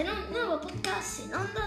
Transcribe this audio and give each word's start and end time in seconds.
en 0.00 0.08
un 0.08 0.32
nuevo 0.32 0.58
podcast 0.58 1.20
en 1.20 1.34
Onda. 1.34 1.66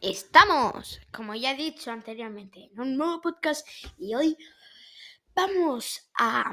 Estamos, 0.00 0.98
como 1.12 1.34
ya 1.34 1.52
he 1.52 1.56
dicho 1.56 1.90
anteriormente, 1.90 2.70
en 2.72 2.80
un 2.80 2.96
nuevo 2.96 3.20
podcast 3.20 3.68
y 3.98 4.14
hoy 4.14 4.38
vamos 5.34 6.08
a 6.18 6.50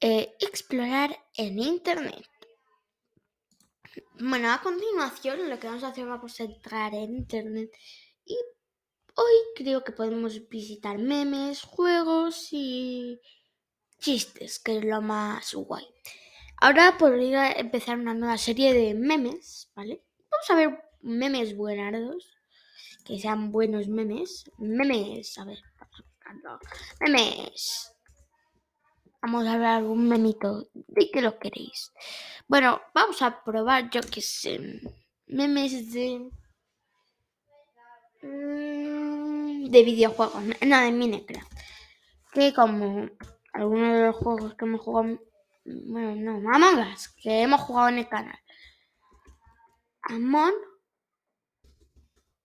eh, 0.00 0.34
explorar 0.40 1.16
en 1.38 1.58
Internet. 1.58 2.28
Bueno, 4.20 4.52
a 4.52 4.60
continuación 4.60 5.48
lo 5.48 5.58
que 5.58 5.68
vamos 5.68 5.84
a 5.84 5.88
hacer 5.88 6.06
vamos 6.06 6.38
a 6.38 6.44
entrar 6.44 6.92
en 6.92 7.16
Internet 7.16 7.70
y 8.26 8.36
hoy 9.14 9.34
creo 9.56 9.84
que 9.84 9.92
podemos 9.92 10.50
visitar 10.50 10.98
memes, 10.98 11.62
juegos 11.62 12.48
y 12.50 13.18
chistes, 14.04 14.58
que 14.58 14.76
es 14.78 14.84
lo 14.84 15.00
más 15.00 15.54
guay. 15.54 15.86
Ahora 16.58 16.96
podría 16.98 17.52
empezar 17.52 17.98
una 17.98 18.12
nueva 18.12 18.36
serie 18.36 18.74
de 18.74 18.94
memes, 18.94 19.70
¿vale? 19.74 20.04
Vamos 20.30 20.50
a 20.50 20.54
ver 20.54 20.84
memes 21.00 21.56
buenardos, 21.56 22.30
que 23.04 23.18
sean 23.18 23.50
buenos 23.50 23.88
memes. 23.88 24.50
Memes, 24.58 25.38
a 25.38 25.44
ver, 25.46 25.58
memes. 27.00 27.92
Vamos 29.22 29.46
a 29.46 29.56
ver 29.56 29.66
algún 29.66 30.06
memito. 30.06 30.68
¿De 30.74 31.10
qué 31.10 31.22
lo 31.22 31.38
queréis? 31.38 31.92
Bueno, 32.46 32.82
vamos 32.94 33.22
a 33.22 33.42
probar, 33.42 33.88
yo 33.88 34.02
que 34.02 34.20
sé, 34.20 34.60
memes 35.26 35.92
de... 35.92 36.30
Mm, 38.22 39.70
de 39.70 39.82
videojuegos, 39.82 40.42
no, 40.66 40.80
de 40.80 40.92
Minecraft. 40.92 41.52
Que 42.32 42.52
como 42.52 43.08
algunos 43.54 43.94
de 43.94 44.06
los 44.06 44.16
juegos 44.16 44.54
que 44.56 44.64
hemos 44.64 44.80
jugado, 44.80 45.20
bueno, 45.64 46.40
no, 46.40 46.50
Among 46.52 46.92
Us, 46.92 47.08
que 47.08 47.42
hemos 47.42 47.60
jugado 47.60 47.88
en 47.88 47.98
el 47.98 48.08
canal. 48.08 48.38
Among 50.02 50.54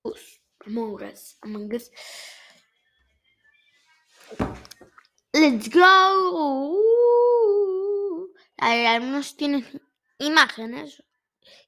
Us, 0.03 0.41
Among 0.66 1.03
Us, 1.03 1.38
Among 1.41 1.73
Us. 1.73 1.91
Let's 5.33 5.69
go. 5.71 6.77
Algunos 8.57 9.35
tienen 9.35 9.66
imágenes 10.19 11.03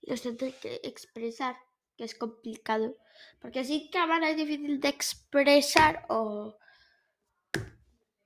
y 0.02 0.12
los 0.12 0.22
tengo 0.22 0.38
que 0.38 0.82
expresar, 0.84 1.58
que 1.98 2.04
es 2.04 2.14
complicado. 2.16 2.96
Porque 3.40 3.62
así 3.62 3.90
cámara 3.92 4.30
es 4.30 4.38
difícil 4.38 4.80
de 4.80 4.90
expresar 4.90 6.06
o 6.10 6.58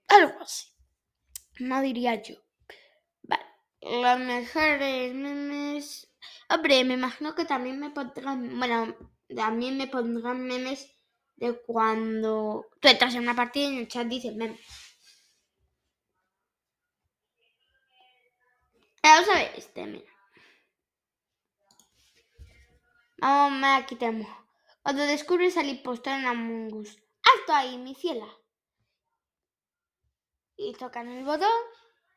algo 0.08 0.42
así. 0.42 0.75
No 1.60 1.82
diría 1.82 2.22
yo. 2.22 2.36
Vale. 3.24 3.46
Los 3.82 4.20
mejores 4.20 5.14
memes. 5.14 6.12
Hombre, 6.50 6.84
me 6.84 6.96
imagino 6.96 7.36
que 7.36 7.46
también 7.46 7.80
me 7.80 7.92
pondrán. 7.92 8.60
Bueno, 8.60 8.96
también 9.36 9.78
me 9.78 9.88
pondrán 9.88 10.46
memes 10.46 10.92
de 11.38 11.60
cuando 11.66 12.68
tú 12.80 12.88
entras 12.88 13.16
en 13.16 13.22
una 13.22 13.36
partida 13.36 13.66
y 13.66 13.74
en 13.74 13.80
el 13.80 13.88
chat 13.88 14.08
dices 14.08 14.36
memes. 14.36 14.60
Vamos 19.04 19.30
a 19.30 19.36
ver 19.36 19.52
este, 19.56 19.86
mira. 19.86 20.12
Vamos, 23.18 23.84
aquí 23.84 23.96
tenemos. 23.96 24.28
Cuando 24.82 25.04
descubres 25.04 25.58
al 25.58 25.70
impostor 25.70 26.14
en 26.14 26.26
Among 26.26 26.74
Us. 26.74 26.98
¡Alto 27.24 27.54
ahí, 27.54 27.78
mi 27.78 27.96
ciela! 27.96 28.28
Y 30.58 30.74
tocan 30.74 31.08
el 31.08 31.26
botón 31.26 31.50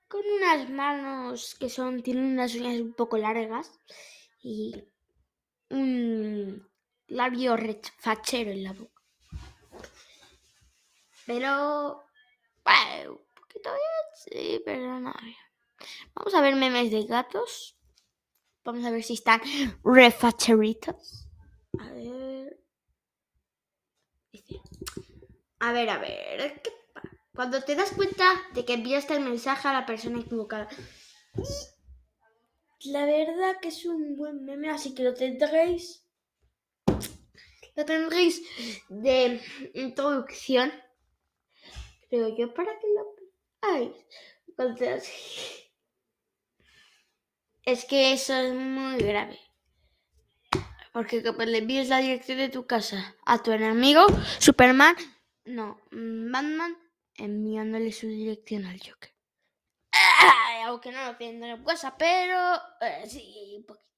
con 0.08 0.22
unas 0.26 0.68
manos 0.70 1.54
que 1.58 1.68
son, 1.68 2.02
tienen 2.02 2.24
unas 2.24 2.54
uñas 2.54 2.80
un 2.80 2.94
poco 2.94 3.18
largas 3.18 3.70
y 4.42 4.84
un 5.70 6.66
labio 7.08 7.56
fachero 7.98 8.50
en 8.50 8.64
la 8.64 8.72
boca. 8.72 9.02
Pero, 11.26 12.04
un 13.10 13.34
poquito 13.34 13.70
bien, 13.70 14.06
sí, 14.14 14.62
pero 14.64 14.98
no. 14.98 15.12
Vamos 16.14 16.34
a 16.34 16.40
ver 16.40 16.56
memes 16.56 16.90
de 16.90 17.04
gatos. 17.04 17.76
Vamos 18.64 18.84
a 18.84 18.90
ver 18.90 19.02
si 19.02 19.14
están 19.14 19.40
refacheritos. 19.84 21.28
A 21.78 21.90
ver. 21.92 22.58
A 25.60 25.72
ver, 25.72 25.90
a 25.90 25.98
ver. 25.98 26.62
¿Qué 26.62 26.70
cuando 27.38 27.62
te 27.62 27.76
das 27.76 27.92
cuenta 27.92 28.24
de 28.52 28.64
que 28.64 28.72
enviaste 28.72 29.14
el 29.14 29.20
mensaje 29.20 29.68
a 29.68 29.72
la 29.72 29.86
persona 29.86 30.18
equivocada. 30.18 30.68
La 32.86 33.06
verdad 33.06 33.60
que 33.62 33.68
es 33.68 33.84
un 33.84 34.16
buen 34.16 34.44
meme, 34.44 34.70
así 34.70 34.92
que 34.92 35.04
lo 35.04 35.14
tendréis. 35.14 36.04
Lo 37.76 37.84
tendréis 37.84 38.42
de 38.88 39.40
introducción. 39.74 40.72
Creo 42.10 42.36
yo 42.36 42.52
para 42.52 42.72
que 42.76 42.86
lo 42.88 43.14
Ay, 43.60 43.94
Es 47.62 47.84
que 47.84 48.14
eso 48.14 48.34
es 48.34 48.52
muy 48.52 48.98
grave. 48.98 49.38
Porque 50.92 51.22
que 51.22 51.46
le 51.46 51.58
envíes 51.58 51.88
la 51.88 51.98
dirección 51.98 52.38
de 52.38 52.48
tu 52.48 52.66
casa 52.66 53.14
a 53.24 53.40
tu 53.40 53.52
enemigo, 53.52 54.06
Superman, 54.40 54.96
no, 55.44 55.80
Batman, 55.92 56.76
enviándole 57.18 57.92
su 57.92 58.06
dirección 58.06 58.64
al 58.64 58.80
Joker. 58.80 59.12
Aunque 60.64 60.92
no 60.92 61.04
lo 61.04 61.16
tienen 61.16 61.42
en 61.44 61.64
WhatsApp, 61.66 61.96
pero 61.98 62.56
eh, 62.80 63.04
sí, 63.06 63.54
un 63.56 63.66
poquito. 63.66 63.88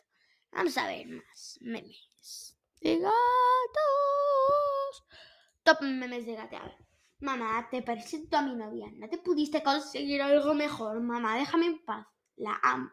Vamos 0.53 0.77
a 0.79 0.87
ver 0.87 1.07
más 1.07 1.59
memes 1.61 2.57
de 2.81 2.99
gatos. 2.99 3.13
Top 5.63 5.83
memes 5.83 6.27
de 6.27 6.35
gatear. 6.35 6.77
Mamá, 7.21 7.69
te 7.71 7.83
presento 7.83 8.37
a 8.37 8.43
mi 8.43 8.55
novia. 8.55 8.91
¿No 8.97 9.09
te 9.09 9.19
pudiste 9.19 9.63
conseguir 9.63 10.23
algo 10.23 10.55
mejor? 10.55 11.01
Mamá, 11.01 11.37
déjame 11.37 11.67
en 11.67 11.85
paz. 11.85 12.07
La 12.37 12.59
amo. 12.63 12.91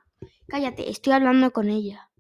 Cállate, 0.47 0.89
estoy 0.89 1.13
hablando 1.13 1.51
con 1.51 1.69
ella. 1.69 2.11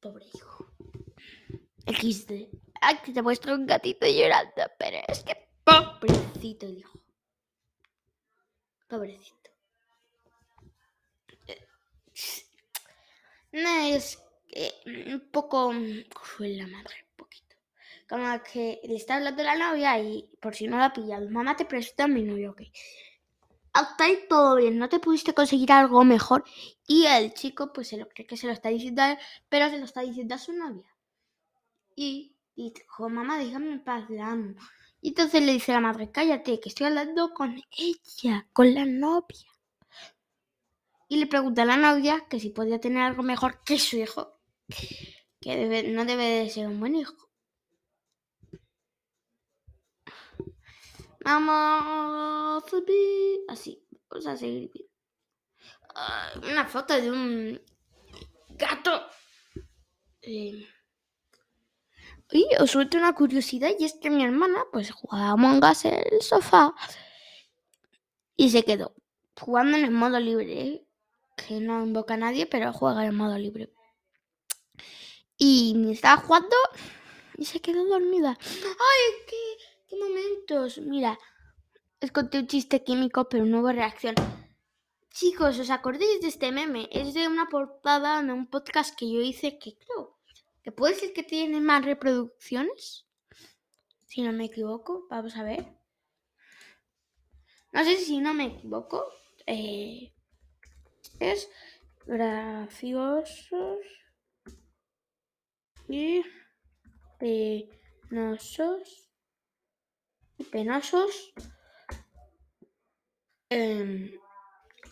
Pobre 0.00 0.26
hijo. 0.34 0.66
XD. 1.86 2.48
Aquí 2.80 3.12
te 3.12 3.22
muestro 3.22 3.54
un 3.54 3.66
gatito 3.66 4.06
llorando, 4.06 4.62
pero 4.78 4.98
es 5.06 5.22
que 5.22 5.48
pobrecito 5.64 6.66
hijo. 6.66 6.98
Pobrecito. 8.88 9.50
No, 13.52 13.80
es 13.92 14.18
un 14.86 15.28
poco 15.30 15.72
cruel 16.08 16.58
la 16.58 16.66
madre, 16.66 16.94
un 17.10 17.16
poquito. 17.16 17.56
Como 18.08 18.42
que 18.42 18.80
le 18.84 18.96
está 18.96 19.16
hablando 19.16 19.42
la 19.42 19.56
novia 19.56 19.98
y 19.98 20.28
por 20.40 20.54
si 20.54 20.66
no 20.66 20.78
la 20.78 20.86
ha 20.86 20.92
pillado, 20.92 21.28
mamá 21.30 21.56
te 21.56 21.64
presta 21.64 22.04
a 22.04 22.08
mi 22.08 22.22
novio, 22.22 22.52
ok. 22.52 22.62
Hasta 23.72 24.04
ahí 24.04 24.26
todo 24.28 24.56
bien, 24.56 24.78
no 24.78 24.88
te 24.88 24.98
pudiste 24.98 25.32
conseguir 25.32 25.70
algo 25.70 26.02
mejor 26.04 26.44
y 26.86 27.06
el 27.06 27.32
chico 27.34 27.72
pues 27.72 27.88
se 27.88 27.96
lo 27.96 28.08
cree 28.08 28.26
que 28.26 28.36
se 28.36 28.46
lo 28.46 28.52
está 28.52 28.68
diciendo 28.68 29.02
a 29.02 29.12
él, 29.12 29.18
pero 29.48 29.68
se 29.68 29.78
lo 29.78 29.84
está 29.84 30.00
diciendo 30.00 30.34
a 30.34 30.38
su 30.38 30.52
novia. 30.52 30.92
Y 31.94 32.34
y 32.60 32.70
dijo, 32.70 33.08
mamá, 33.08 33.38
déjame 33.38 33.72
en 33.72 33.84
paz, 33.84 34.08
la 34.10 34.32
amo. 34.32 34.54
Y 35.00 35.08
entonces 35.08 35.42
le 35.42 35.52
dice 35.52 35.72
a 35.72 35.76
la 35.76 35.80
madre, 35.80 36.10
cállate, 36.10 36.60
que 36.60 36.68
estoy 36.68 36.86
hablando 36.86 37.32
con 37.32 37.62
ella, 37.70 38.46
con 38.52 38.74
la 38.74 38.84
novia. 38.84 39.48
Y 41.08 41.16
le 41.18 41.26
pregunta 41.26 41.62
a 41.62 41.64
la 41.64 41.76
novia 41.76 42.26
que 42.28 42.38
si 42.38 42.50
podía 42.50 42.80
tener 42.80 43.02
algo 43.02 43.22
mejor 43.22 43.62
que 43.64 43.78
su 43.78 43.96
hijo, 43.96 44.38
que 45.40 45.84
no 45.88 46.04
debe 46.04 46.24
de 46.24 46.50
ser 46.50 46.68
un 46.68 46.78
buen 46.80 46.94
hijo. 46.94 47.30
Vamos 51.24 52.64
así, 53.48 53.84
vamos 54.08 54.26
a 54.26 54.36
seguir 54.36 54.70
una 56.42 56.66
foto 56.66 56.94
de 56.94 57.10
un 57.10 57.60
gato. 58.50 59.06
Eh, 60.22 60.66
y 62.32 62.46
os 62.60 62.70
suelto 62.70 62.98
una 62.98 63.14
curiosidad 63.14 63.70
y 63.78 63.84
es 63.84 63.94
que 63.94 64.10
mi 64.10 64.24
hermana 64.24 64.64
pues 64.72 64.90
jugaba 64.90 65.30
Among 65.30 65.64
Us 65.64 65.84
en 65.84 65.94
el 65.94 66.22
sofá 66.22 66.74
y 68.36 68.50
se 68.50 68.64
quedó 68.64 68.94
jugando 69.40 69.78
en 69.78 69.84
el 69.84 69.90
modo 69.90 70.20
libre, 70.20 70.86
que 71.36 71.60
no 71.60 71.82
invoca 71.82 72.14
a 72.14 72.18
nadie, 72.18 72.46
pero 72.46 72.72
juega 72.72 73.06
en 73.06 73.14
modo 73.16 73.36
libre. 73.38 73.72
Y 75.36 75.74
me 75.76 75.92
estaba 75.92 76.20
jugando 76.20 76.56
y 77.38 77.46
se 77.46 77.60
quedó 77.60 77.84
dormida. 77.86 78.38
¡Ay, 78.40 79.36
qué, 79.88 79.96
momentos! 79.96 80.78
Mira, 80.78 81.18
les 82.00 82.12
un 82.14 82.46
chiste 82.46 82.84
químico, 82.84 83.28
pero 83.28 83.46
no 83.46 83.60
hubo 83.60 83.72
reacción. 83.72 84.14
Chicos, 85.12 85.58
¿os 85.58 85.70
acordáis 85.70 86.20
de 86.20 86.28
este 86.28 86.52
meme? 86.52 86.88
Es 86.92 87.14
de 87.14 87.26
una 87.26 87.48
portada 87.48 88.22
de 88.22 88.32
un 88.32 88.46
podcast 88.46 88.94
que 88.96 89.10
yo 89.10 89.20
hice 89.20 89.58
que 89.58 89.76
creo 89.76 90.09
que 90.62 90.72
puede 90.72 90.94
ser 90.94 91.12
que 91.12 91.22
tiene 91.22 91.60
más 91.60 91.84
reproducciones. 91.84 93.06
Si 94.06 94.22
no 94.22 94.32
me 94.32 94.46
equivoco, 94.46 95.06
vamos 95.08 95.36
a 95.36 95.44
ver. 95.44 95.66
No 97.72 97.84
sé 97.84 97.96
si 97.96 98.18
no 98.18 98.34
me 98.34 98.46
equivoco. 98.46 99.06
eh, 99.46 100.12
es 101.18 101.48
graciosos 102.06 103.78
y 105.88 106.22
penosos 107.18 109.10
y 110.38 110.44
penosos 110.44 111.32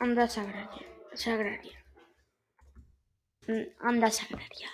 onda 0.00 0.28
sagraria, 0.28 0.86
sagraria. 1.14 1.84
Mm, 3.46 3.66
Onda 3.88 4.10
sagraria. 4.10 4.68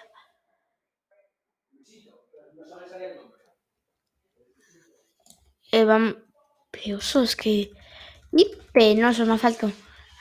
Eh, 5.76 5.84
vam- 5.90 6.16
peosos 6.74 7.30
que 7.40 7.54
y 8.40 8.44
penosos 8.76 9.26
me 9.28 9.38
faltó. 9.44 9.68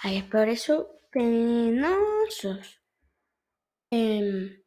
Ahí 0.04 0.22
por 0.32 0.48
eso 0.56 0.74
penosos. 1.12 2.66
Em, 3.92 4.64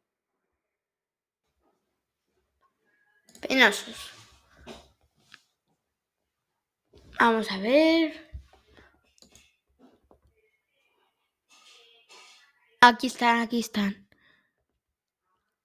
penosos. 3.41 3.97
Vamos 7.19 7.47
a 7.51 7.57
ver. 7.57 8.09
Aquí 12.89 13.07
están, 13.07 13.35
aquí 13.41 13.59
están. 13.59 13.91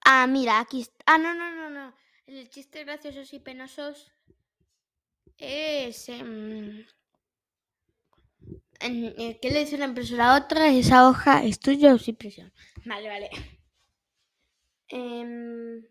Ah, 0.04 0.26
mira, 0.26 0.58
aquí. 0.60 0.86
Ah, 1.06 1.18
no, 1.18 1.30
no, 1.34 1.48
no, 1.58 1.70
no. 1.70 1.94
El 2.26 2.48
chiste 2.50 2.84
graciosos 2.84 3.32
y 3.34 3.38
penosos 3.38 4.10
es. 5.42 6.08
em, 6.08 6.86
en- 8.80 9.38
¿Qué 9.40 9.50
le 9.50 9.60
dice 9.60 9.76
una 9.76 9.86
impresora 9.86 10.34
a 10.34 10.38
otra? 10.44 10.68
Esa 10.68 11.08
hoja 11.08 11.44
es 11.44 11.58
tuya 11.60 11.94
o 11.94 11.98
sin 11.98 12.16
presión. 12.16 12.52
Vale, 12.84 13.08
vale. 13.08 13.30
Em, 14.88 15.82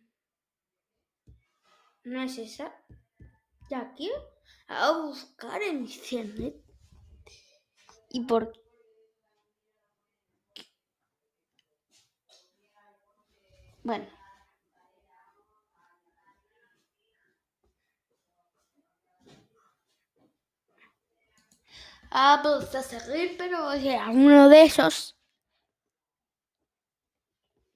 no 2.03 2.21
es 2.23 2.37
esa. 2.37 2.73
Ya 3.69 3.79
aquí. 3.81 4.09
A 4.67 4.91
buscar 5.01 5.61
en 5.63 5.81
internet. 5.81 6.55
¿Y 8.09 8.21
por 8.25 8.51
qué? 8.51 8.61
Bueno. 13.83 14.05
Ah, 22.11 22.39
pues 22.43 22.73
a 22.75 22.83
seguir, 22.83 23.35
pero 23.37 23.71
era 23.71 24.09
uno 24.09 24.49
de 24.49 24.63
esos 24.63 25.15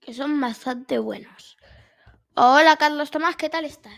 que 0.01 0.13
son 0.13 0.39
bastante 0.39 0.99
buenos. 0.99 1.57
Hola, 2.35 2.75
Carlos 2.77 3.09
Tomás, 3.09 3.35
¿qué 3.37 3.49
tal 3.49 3.65
estás? 3.65 3.93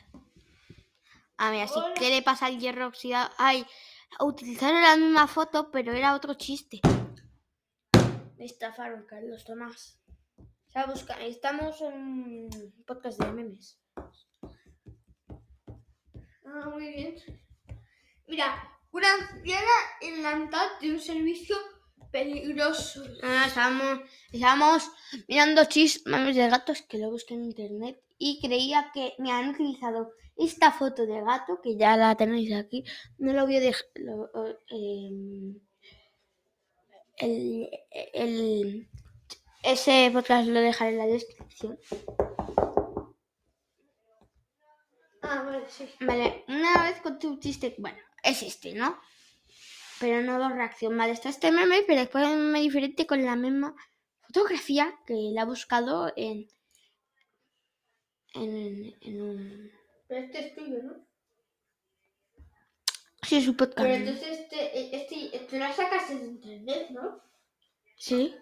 Ah, 1.37 1.51
mira, 1.51 1.67
sí, 1.67 1.79
¿qué 1.95 2.09
le 2.09 2.21
pasa 2.21 2.45
al 2.45 2.59
hierro 2.59 2.87
oxidado? 2.87 3.29
Ay, 3.37 3.65
utilizaron 4.21 4.81
la 4.81 4.95
misma 4.95 5.27
foto, 5.27 5.69
pero 5.71 5.91
era 5.91 6.15
otro 6.15 6.35
chiste. 6.35 6.79
Me 8.37 8.45
estafaron, 8.45 9.05
Carlos 9.05 9.43
Tomás. 9.43 9.99
Sea, 10.69 10.85
busca- 10.85 11.19
Estamos 11.19 11.81
en 11.81 11.93
un 11.93 12.83
podcast 12.85 13.19
de 13.19 13.31
memes. 13.33 13.79
Ah, 16.45 16.69
muy 16.71 16.87
bien. 16.93 17.15
Mira, 18.27 18.76
una 18.91 19.13
anciana 19.13 19.71
en 20.01 20.23
la 20.23 20.35
mitad 20.35 20.67
de 20.81 20.91
un 20.91 20.99
servicio 20.99 21.55
peligroso. 22.11 23.03
Ah, 23.23 23.45
estábamos, 23.47 23.99
estábamos 24.31 24.89
mirando 25.27 25.65
chis 25.65 26.03
memes 26.05 26.35
de 26.35 26.49
gatos 26.49 26.81
que 26.83 26.97
lo 26.97 27.11
busqué 27.11 27.33
en 27.35 27.45
internet 27.45 28.01
y 28.17 28.39
creía 28.41 28.91
que 28.93 29.13
me 29.19 29.31
han 29.31 29.49
utilizado 29.49 30.11
esta 30.37 30.71
foto 30.71 31.05
de 31.05 31.21
gato, 31.21 31.59
que 31.61 31.75
ya 31.77 31.97
la 31.97 32.15
tenéis 32.15 32.53
aquí. 32.53 32.83
No 33.17 33.33
lo 33.33 33.45
voy 33.45 33.57
a 33.57 33.59
dejar. 33.59 33.85
em, 34.69 35.59
el, 37.17 37.69
el- 38.13 38.87
ese 39.63 40.09
podcast 40.13 40.47
lo 40.47 40.59
dejaré 40.61 40.91
en 40.91 40.97
la 40.99 41.07
descripción. 41.07 41.77
Ah, 45.29 45.43
vale, 45.43 45.65
sí. 45.69 45.89
Vale, 45.99 46.45
una 46.47 46.83
vez 46.83 47.01
conté 47.01 47.27
un 47.27 47.39
chiste, 47.39 47.75
bueno, 47.77 47.97
es 48.23 48.43
este, 48.43 48.73
¿no? 48.73 48.99
Pero 49.99 50.21
no 50.21 50.49
reacción. 50.49 50.97
Vale, 50.97 51.13
está 51.13 51.29
este 51.29 51.51
meme, 51.51 51.83
pero 51.87 52.01
después 52.01 52.25
hay 52.25 52.33
un 52.33 52.45
meme 52.47 52.61
diferente 52.61 53.07
con 53.07 53.23
la 53.25 53.35
misma 53.35 53.75
fotografía 54.21 54.93
que 55.05 55.31
la 55.33 55.41
ha 55.41 55.45
buscado 55.45 56.13
en. 56.15 56.47
en, 58.33 58.95
en 59.01 59.21
un. 59.21 59.71
Pero 60.07 60.25
este 60.25 60.47
es 60.47 60.55
tuyo, 60.55 60.83
¿no? 60.83 61.07
Sí, 63.23 63.37
es 63.37 63.47
un 63.47 63.57
podcast. 63.57 63.79
Pero 63.79 63.95
entonces 63.95 64.39
este, 64.39 64.95
este, 64.95 65.39
tú 65.49 65.57
la 65.57 65.73
sacas 65.73 66.09
de 66.09 66.15
internet, 66.15 66.89
¿no? 66.91 67.21
Sí. 67.97 68.35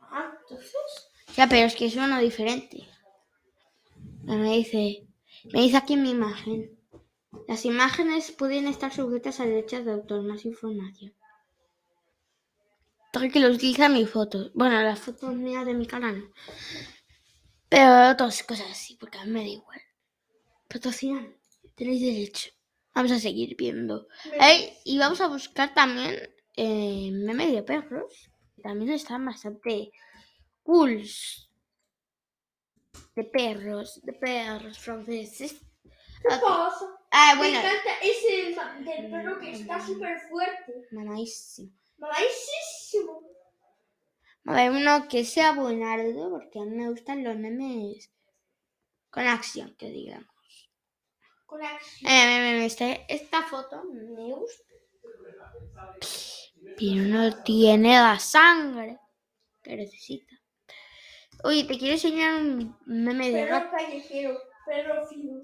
Ah, 0.00 0.32
entonces. 0.40 0.72
Ya, 1.36 1.46
pero 1.46 1.66
es 1.66 1.76
que 1.76 1.86
es 1.86 1.96
uno 1.96 2.18
diferente. 2.18 2.88
Me 4.22 4.56
dice. 4.56 5.06
Dice 5.44 5.76
aquí 5.76 5.96
mi 5.96 6.10
imagen. 6.10 6.78
Las 7.46 7.64
imágenes 7.64 8.32
pueden 8.32 8.66
estar 8.66 8.92
sujetas 8.92 9.40
a 9.40 9.46
derechos 9.46 9.84
de 9.84 9.92
autor. 9.92 10.22
Más 10.22 10.44
información. 10.44 11.14
Tengo 13.12 13.32
que 13.32 13.40
lo 13.40 13.48
utiliza 13.48 13.88
mi 13.88 14.06
foto. 14.06 14.50
Bueno, 14.54 14.80
las 14.82 14.98
fotos 14.98 15.34
mías 15.34 15.64
de 15.66 15.74
mi 15.74 15.86
canal. 15.86 16.18
no. 16.18 16.32
Pero 17.68 18.10
otras 18.10 18.42
cosas 18.42 18.70
así, 18.70 18.96
porque 18.96 19.18
a 19.18 19.24
mí 19.24 19.32
me 19.32 19.40
da 19.40 19.48
igual. 19.48 19.80
Patrocinan. 20.68 21.36
Tenéis 21.74 22.00
derecho. 22.02 22.50
Vamos 22.94 23.12
a 23.12 23.18
seguir 23.18 23.56
viendo. 23.56 24.06
Y 24.84 24.98
vamos 24.98 25.20
a 25.20 25.28
buscar 25.28 25.74
también 25.74 26.16
eh, 26.56 27.10
memes 27.12 27.52
de 27.52 27.62
perros. 27.62 28.30
También 28.62 28.92
están 28.92 29.24
bastante 29.26 29.90
cool. 30.62 31.04
De 33.14 33.24
perros, 33.24 34.00
de 34.02 34.12
perros 34.12 34.78
franceses. 34.78 35.60
¿Qué 35.82 36.28
pasa? 36.28 36.86
Ah, 37.10 37.32
Me 37.34 37.38
bueno. 37.38 37.58
encanta 37.58 37.90
ese 38.02 38.54
del 38.80 39.10
perro 39.10 39.38
que 39.38 39.52
está 39.52 39.84
súper 39.86 40.18
fuerte. 40.28 40.86
Mamadísimo. 40.90 41.70
Mamadísimo. 41.98 43.22
A 44.46 44.52
ver, 44.54 44.70
uno 44.72 45.06
que 45.08 45.24
sea 45.24 45.52
buenardo, 45.52 46.30
porque 46.30 46.58
a 46.58 46.64
mí 46.64 46.76
me 46.76 46.90
gustan 46.90 47.22
los 47.24 47.36
memes 47.36 48.10
con 49.10 49.26
acción, 49.26 49.74
que 49.78 49.90
digamos. 49.90 50.26
Con 51.46 51.62
acción. 51.62 52.10
Eh, 52.10 52.26
me- 52.26 52.40
me- 52.40 52.58
me- 52.58 52.66
este- 52.66 53.06
esta 53.08 53.42
foto 53.42 53.84
me 53.84 54.34
gusta. 54.34 54.64
Pero 56.76 57.02
no 57.02 57.42
tiene 57.44 57.94
la 57.96 58.18
sangre 58.18 58.98
que 59.62 59.76
necesita. 59.76 60.33
Oye, 61.44 61.64
te 61.64 61.78
quiero 61.78 61.94
enseñar 61.94 62.34
un 62.40 62.76
meme 62.86 63.30
de 63.30 63.46
gato. 63.46 63.70
Perro 63.70 63.76
callejero, 63.84 64.38
perro 64.66 65.06
fino. 65.06 65.42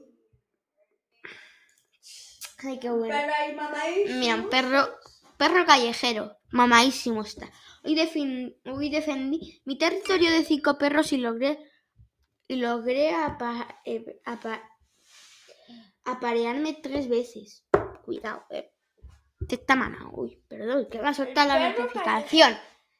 Ay, 2.62 2.78
qué 2.78 2.90
bueno. 2.90 3.14
Pero. 3.14 4.14
Mira, 4.18 4.46
perro, 4.50 4.88
perro 5.36 5.64
callejero. 5.66 6.36
Mamadísimo 6.50 7.22
está. 7.22 7.50
Hoy, 7.84 7.94
defin- 7.94 8.56
hoy 8.66 8.90
defendí 8.90 9.62
mi 9.64 9.78
territorio 9.78 10.30
de 10.30 10.44
cinco 10.44 10.76
perros 10.78 11.12
y 11.12 11.18
logré 11.18 11.58
y 12.48 12.56
logré 12.56 13.14
apa- 13.14 13.80
eh, 13.84 14.20
apa- 14.24 14.62
aparearme 16.04 16.74
tres 16.82 17.08
veces. 17.08 17.64
Cuidado, 18.04 18.44
eh. 18.50 18.72
Te 19.48 19.54
está 19.54 19.76
mano. 19.76 20.10
Uy, 20.12 20.42
perdón, 20.48 20.88
que 20.90 20.98
va 21.00 21.10
a 21.10 21.14
soltar 21.14 21.46
la 21.46 21.54
notificación. 21.70 22.58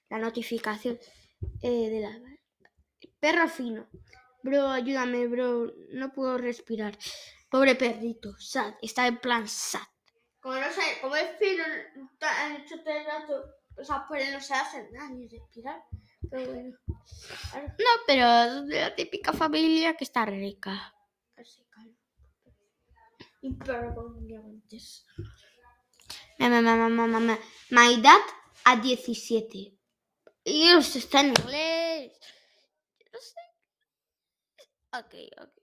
La 0.09 0.19
notificación 0.19 0.99
eh, 1.62 1.88
de 1.90 2.00
la. 2.00 2.30
Perro 3.21 3.49
fino. 3.49 3.89
Bro, 4.43 4.69
ayúdame, 4.69 5.27
bro. 5.27 5.73
No 5.93 6.12
puedo 6.12 6.39
respirar. 6.39 6.97
Pobre 7.50 7.75
perrito. 7.75 8.35
Sad. 8.39 8.75
Está 8.81 9.07
en 9.07 9.19
plan 9.19 9.47
sad. 9.47 9.81
Como 10.41 10.55
no 10.55 10.71
sé, 10.73 10.81
como 11.03 11.17
es 11.17 11.37
fino, 11.39 11.62
han 12.21 12.57
hecho 12.57 12.83
todo 12.83 12.95
el 12.95 13.05
rato, 13.05 13.45
o 13.77 13.85
sea, 13.85 14.07
pues 14.09 14.33
no 14.33 14.41
se 14.41 14.55
hacen 14.55 14.91
nada 14.91 15.11
ni 15.11 15.29
respirar. 15.29 15.83
Pero 16.31 16.53
bueno, 16.55 16.79
No, 17.55 17.91
pero 18.07 18.62
de 18.65 18.81
la 18.81 18.95
típica 18.95 19.35
familia 19.35 19.95
que 19.97 20.05
está 20.05 20.25
rica. 20.25 20.95
así 21.37 21.62
calma. 21.69 21.95
Y 23.43 23.53
perro 23.55 23.95
con 23.95 24.27
diamantes. 24.27 25.05
Mamá, 26.39 26.62
mamá, 26.62 26.89
mamá, 26.89 27.07
mamá. 27.07 27.39
My 27.71 28.00
dad 28.00 28.21
a 28.65 28.77
17. 28.77 29.77
Y 30.45 30.69
está 30.73 31.21
en 31.21 31.29
inglés. 31.29 32.12
Ok, 34.93 35.14
ok. 35.40 35.61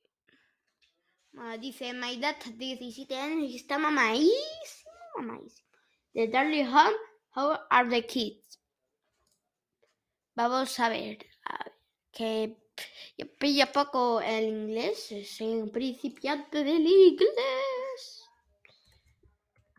Ah, 1.37 1.57
dice, 1.57 1.89
a 1.89 1.93
17 1.93 3.15
años 3.15 3.49
y 3.51 3.57
está 3.57 3.77
mamadísimo, 3.77 4.91
mamadísimo. 5.17 5.67
de 6.13 6.27
Darling 6.27 6.65
Home, 6.65 6.97
How 7.35 7.59
Are 7.69 7.89
the 7.89 8.05
Kids? 8.05 8.59
Vamos 10.35 10.79
a 10.79 10.89
ver, 10.89 11.25
a 11.43 11.63
ver, 11.63 11.73
que 12.11 12.57
yo 13.17 13.25
pilla 13.37 13.71
poco 13.71 14.21
el 14.21 14.45
inglés, 14.45 15.09
soy 15.29 15.61
un 15.61 15.71
principiante 15.71 16.63
del 16.63 16.87
inglés. 16.87 18.23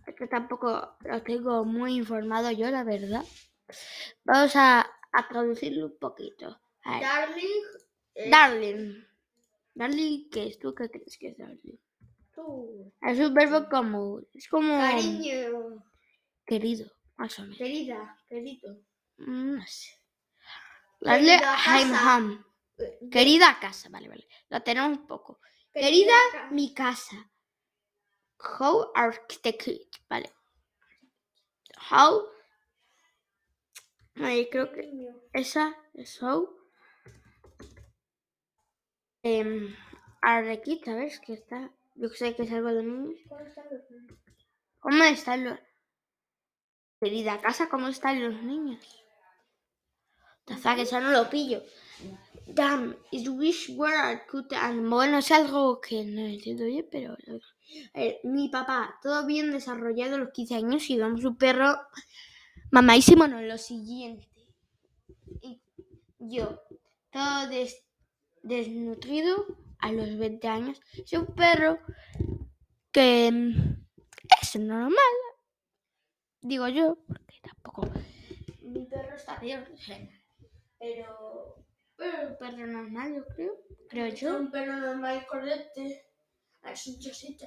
Es 0.07 0.15
que 0.15 0.27
tampoco 0.27 0.97
lo 1.01 1.23
tengo 1.23 1.65
muy 1.65 1.97
informado 1.97 2.51
yo, 2.51 2.71
la 2.71 2.85
verdad. 2.85 3.25
Vamos 4.25 4.55
a, 4.57 4.81
a 5.13 5.29
traducirlo 5.29 5.87
un 5.87 5.99
poquito. 5.99 6.61
Darling. 6.85 8.31
darling. 8.31 9.05
Darling, 9.75 10.29
¿qué 10.31 10.47
es? 10.49 10.59
¿Tú 10.59 10.75
qué 10.75 10.89
crees 10.91 11.17
que 11.19 11.29
es 11.29 11.39
darling? 11.39 11.77
tú. 12.35 12.93
Es 13.03 13.19
un 13.19 13.35
verbo 13.35 13.69
como, 13.69 14.21
es 14.33 14.47
como 14.49 14.79
Cariño. 14.79 15.85
querido, 16.47 16.91
más 17.17 17.37
o 17.39 17.43
menos. 17.43 17.59
Querida. 17.59 18.17
Querido. 18.29 18.81
Mm, 19.19 19.57
No 19.57 19.67
sé. 19.67 19.91
Darle 21.01 21.27
Querida 21.39 21.57
I'm 21.67 21.93
home. 21.95 22.45
Eh, 22.79 22.99
Querida 23.11 23.59
casa, 23.61 23.89
vale, 23.89 24.09
vale. 24.09 24.29
Lo 24.51 24.63
tenemos 24.63 24.99
un 24.99 25.07
poco. 25.07 25.41
Querida 25.73 26.15
ca- 26.33 26.51
mi 26.51 26.73
casa. 26.75 27.31
How 28.61 28.93
kids? 29.43 30.01
Vale. 30.09 30.33
How. 31.91 32.25
Ay, 34.15 34.49
creo 34.51 34.73
que 34.73 34.91
esa 35.33 35.77
es 35.95 36.23
how. 36.23 36.57
Em, 39.23 39.75
are 40.23 40.47
the 40.49 40.63
kids, 40.63 40.85
¿sabes? 40.85 41.21
Que 41.21 41.35
está. 41.35 41.71
Yo 41.95 42.09
sé 42.11 42.35
que 42.35 42.43
es 42.43 42.53
algo 42.53 42.69
de 42.73 42.83
niños. 42.85 43.19
¿Cómo 44.81 45.03
están 45.05 45.45
los. 45.45 45.59
Querida 47.01 47.41
casa, 47.41 47.69
¿cómo 47.69 47.89
están 47.89 48.23
los 48.23 48.43
niños? 48.43 48.85
Taza, 50.45 50.75
que 50.75 50.83
eso 50.83 51.01
no 51.01 51.11
lo 51.13 51.29
pillo. 51.31 51.63
Damn, 52.47 52.97
is 53.13 53.29
wish 53.29 53.69
were 53.77 53.95
a 53.95 54.23
good 54.33 54.53
and 54.55 54.89
Bueno, 54.89 55.19
es 55.19 55.31
algo 55.31 55.81
que 55.81 56.05
no 56.05 56.23
entiendo 56.23 56.65
bien, 56.65 56.89
pero. 56.91 57.17
Ver, 57.95 58.21
mi 58.25 58.49
papá, 58.49 58.99
todo 59.03 59.27
bien 59.27 59.53
desarrollado 59.53 60.15
a 60.17 60.19
los 60.19 60.31
15 60.31 60.55
años 60.55 60.89
y 60.91 60.99
vamos 60.99 61.25
un 61.25 61.37
perro 61.37 61.77
mamadísimo, 62.71 63.29
no, 63.29 63.41
lo 63.43 63.59
siguiente. 63.59 64.27
Y 65.43 65.61
yo, 66.19 66.63
todo 67.11 67.49
des- 67.49 67.85
desnutrido 68.43 69.47
a 69.79 69.93
los 69.93 70.17
20 70.19 70.49
años. 70.49 70.81
Soy 71.05 71.19
un 71.21 71.35
perro 71.35 71.79
que 72.93 73.31
mm, 73.31 73.87
es 74.43 74.57
normal. 74.57 75.15
Digo 76.41 76.69
yo, 76.69 76.97
porque 77.07 77.37
tampoco. 77.43 77.89
Mi 78.63 78.85
perro 78.87 79.17
está 79.17 79.39
bien, 79.39 79.65
pero. 80.79 81.65
Pero 81.97 82.29
un 82.29 82.39
perro 82.39 82.67
normal, 82.67 83.15
yo 83.17 83.27
creo. 83.35 83.53
Creo 83.89 84.07
Es 84.07 84.21
yo. 84.21 84.39
un 84.39 84.51
perro 84.53 84.77
normal 84.77 85.21
y 85.23 85.27
correcto. 85.27 85.81
Es 86.65 86.87
un 86.87 86.99
chosito. 87.01 87.47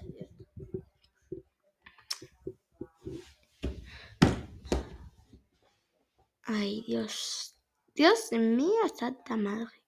Ay, 6.43 6.83
Dios. 6.85 7.55
Dios 7.95 8.31
mío, 8.31 8.81
santa 8.93 9.37
madre. 9.37 9.80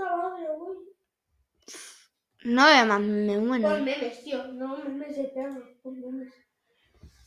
Tanta 0.00 0.16
madre, 0.16 0.46
güey. 0.56 0.78
No 2.44 2.64
veo 2.64 2.86
más, 2.86 3.00
me 3.00 3.38
muero. 3.38 3.68
Pon 3.68 3.84
memes, 3.84 4.24
tío. 4.24 4.44
No 4.48 4.78
memes 4.78 5.16
de 5.16 5.24
perro. 5.24 5.62
Pon 5.82 6.00
memes. 6.00 6.32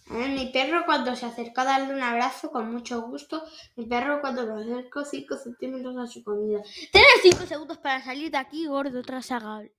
A 0.10 0.18
ver, 0.18 0.30
mi 0.32 0.48
perro 0.52 0.84
cuando 0.86 1.16
se 1.16 1.26
acercó 1.26 1.62
a 1.62 1.66
darle 1.66 1.94
un 1.94 2.02
abrazo 2.02 2.52
con 2.52 2.72
mucho 2.72 3.04
gusto, 3.04 3.44
mi 3.76 3.86
perro 3.86 4.20
cuando 4.22 4.46
me 4.46 4.62
acercó 4.62 5.06
5 5.06 5.38
centímetros 5.38 5.98
a 5.98 6.08
su 6.08 6.24
comida. 6.24 6.62
Tienes 6.92 7.22
5 7.22 7.46
segundos 7.46 7.78
para 7.78 8.04
salir 8.04 8.32
de 8.32 8.38
aquí, 8.38 8.66
gordo, 8.66 9.02
trasagable. 9.02 9.72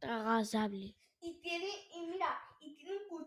Tragasable. 0.00 0.96
Y 1.20 1.34
tiene, 1.40 1.68
y 1.94 2.06
mira, 2.08 2.40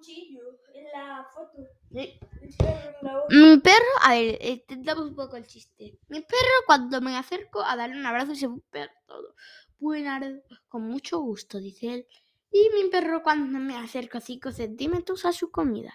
cuchillo 0.01 0.41
en 0.73 0.85
la 0.91 1.27
foto. 1.33 1.67
Sí. 1.91 2.19
El 2.41 2.55
perro 2.55 2.97
en 2.99 3.05
la 3.05 3.13
boca. 3.13 3.27
Mi 3.29 3.57
perro, 3.59 3.93
a 4.01 4.09
ver, 4.11 4.45
intentamos 4.45 5.05
un 5.05 5.15
poco 5.15 5.37
el 5.37 5.45
chiste. 5.45 5.99
Mi 6.07 6.21
perro 6.21 6.65
cuando 6.65 7.01
me 7.01 7.17
acerco 7.17 7.61
a 7.61 7.75
darle 7.75 7.97
un 7.97 8.05
abrazo 8.05 8.35
se 8.35 8.47
perro 8.71 8.93
todo. 9.05 9.35
Buenardo, 9.79 10.41
con 10.67 10.83
mucho 10.83 11.19
gusto, 11.19 11.59
dice 11.59 11.93
él. 11.93 12.07
Y 12.51 12.69
mi 12.73 12.89
perro 12.89 13.23
cuando 13.23 13.59
me 13.59 13.77
acerco 13.77 14.19
5 14.19 14.51
centímetros 14.51 15.25
a 15.25 15.31
su 15.31 15.51
comida. 15.51 15.93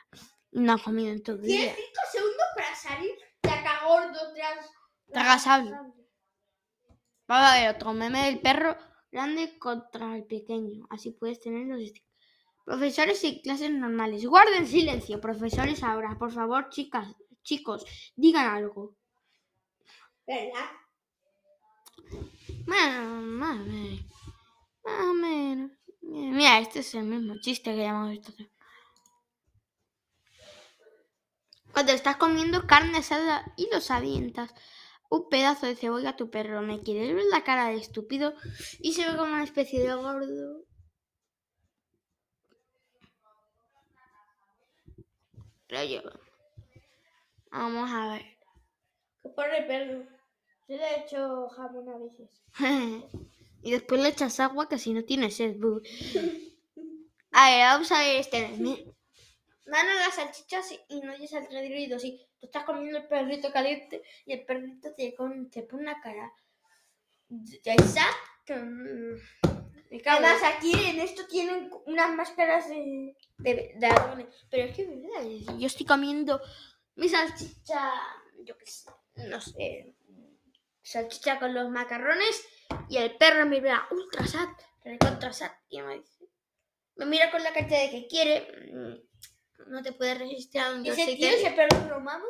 No 0.52 0.72
ha 0.72 0.78
comido 0.78 1.12
en 1.12 1.22
todo 1.22 1.36
el 1.36 1.42
Tiene 1.42 1.64
día. 1.64 1.75
5 1.75 1.88
segundos 2.12 2.46
para 2.54 2.75
salir 2.75 3.14
acá 3.42 3.86
gordo 3.86 4.32
tras. 4.34 4.70
Tragasable. 5.12 5.70
Vamos 7.28 7.50
a 7.50 7.60
ver 7.60 7.75
otro 7.75 7.92
meme 7.92 8.26
del 8.26 8.40
perro 8.40 8.76
grande 9.10 9.58
contra 9.58 10.16
el 10.16 10.25
pequeño. 10.25 10.86
Así 10.90 11.10
puedes 11.10 11.40
tener 11.40 11.66
los. 11.66 11.92
Profesores 12.66 13.23
y 13.23 13.40
clases 13.42 13.70
normales. 13.70 14.26
Guarden 14.26 14.66
silencio, 14.66 15.20
profesores 15.20 15.85
ahora. 15.85 16.18
Por 16.18 16.32
favor, 16.32 16.68
chicas, 16.68 17.14
chicos, 17.44 17.85
digan 18.16 18.44
algo. 18.46 18.96
¿Verdad? 20.26 20.73
Más 22.66 23.06
o 23.06 23.20
menos. 23.20 24.00
Más 24.85 25.06
o 25.06 25.14
menos. 25.14 25.70
Mira, 26.02 26.58
este 26.58 26.80
es 26.80 26.92
el 26.96 27.04
mismo 27.04 27.37
chiste 27.40 27.73
que 27.73 27.92
visto. 28.11 28.32
hacer. 28.32 28.50
Cuando 31.73 31.92
estás 31.92 32.16
comiendo 32.16 32.66
carne 32.66 32.99
asada 32.99 33.44
y 33.56 33.68
los 33.73 33.92
avientas 33.92 34.52
un 35.08 35.28
pedazo 35.28 35.66
de 35.66 35.76
cebolla 35.76 36.11
a 36.11 36.16
tu 36.16 36.30
perro, 36.30 36.62
¿me 36.62 36.82
quieres 36.82 37.14
ver 37.14 37.26
la 37.30 37.44
cara 37.44 37.68
de 37.68 37.76
estúpido? 37.76 38.35
Y 38.80 38.94
se 38.94 39.08
ve 39.08 39.16
como 39.16 39.32
una 39.32 39.44
especie 39.44 39.80
de 39.80 39.94
gordo. 39.94 40.66
Pero 45.68 45.85
yo. 45.85 46.00
Vamos 47.50 47.90
a 47.90 48.12
ver. 48.14 48.23
Que 49.23 49.28
pobre 49.30 49.62
perro. 49.62 50.04
Yo 50.68 50.76
le 50.76 50.85
he 50.85 51.00
hecho 51.00 51.49
jamón 51.49 51.88
a 51.88 51.99
veces. 51.99 52.42
y 53.62 53.70
después 53.70 54.00
le 54.00 54.08
echas 54.11 54.40
agua 54.40 54.68
que 54.68 54.78
si 54.78 54.92
no 54.92 55.04
tiene 55.04 55.30
sed. 55.30 55.56
A 57.32 57.50
ver, 57.50 57.61
vamos 57.64 57.92
a 57.92 57.99
ver 58.00 58.16
este. 58.20 58.49
Mano 59.68 59.94
las 59.94 60.14
salchichas 60.14 60.73
y 60.88 61.00
no 61.00 61.12
oyes 61.12 61.32
el 61.32 61.46
redrido. 61.49 61.99
Sí, 61.99 62.25
tú 62.38 62.46
estás 62.46 62.64
comiendo 62.64 62.99
el 62.99 63.08
perrito 63.08 63.52
caliente 63.52 64.02
y 64.25 64.32
el 64.35 64.44
perrito 64.44 64.94
te, 64.94 65.14
con- 65.14 65.50
te 65.50 65.62
pone 65.62 65.82
una 65.82 66.00
cara. 66.00 66.32
Exacto. 67.64 68.54
Además, 70.05 70.43
aquí 70.43 70.73
en 70.73 71.00
esto 71.00 71.26
tienen 71.26 71.71
unas 71.87 72.15
máscaras 72.15 72.69
de, 72.69 73.17
de, 73.38 73.73
de 73.76 73.88
ladrones. 73.88 74.26
Pero 74.50 74.69
es 74.69 74.76
que, 74.76 74.87
¿verdad? 74.87 75.57
Yo 75.59 75.67
estoy 75.67 75.87
comiendo 75.87 76.41
mi 76.97 77.09
salchicha, 77.09 77.93
yo 78.45 78.57
qué 78.57 78.67
sé, 78.67 78.91
no 79.29 79.41
sé, 79.41 79.95
salchicha 80.83 81.38
con 81.38 81.55
los 81.55 81.69
macarrones 81.69 82.47
y 82.88 82.97
el 82.97 83.17
perro 83.17 83.45
me 83.47 83.61
mira 83.61 83.87
ultra 83.91 84.26
sad, 84.26 84.49
recontra 84.83 85.33
sad, 85.33 85.53
y 85.69 85.83
me 85.83 85.99
dice, 85.99 86.25
me 86.97 87.07
mira 87.07 87.31
con 87.31 87.43
la 87.43 87.53
cara 87.53 87.67
de 87.67 87.91
que 87.91 88.07
quiere, 88.09 88.73
mm, 88.73 89.71
no 89.71 89.83
te 89.83 89.93
puedes 89.93 90.19
resistir 90.19 90.61
a 90.61 90.73
un 90.73 90.87
¿Y 90.87 90.91
ese 90.91 91.17
tío, 91.17 91.29
ese 91.29 91.50
perro 91.50 91.88
romano? 91.88 92.25